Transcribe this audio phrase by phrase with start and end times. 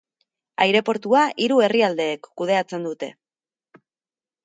[0.65, 3.15] Aireportua hiru herrialdeek kudeatzen dute.